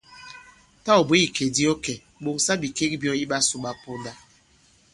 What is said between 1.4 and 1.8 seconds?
di ɔ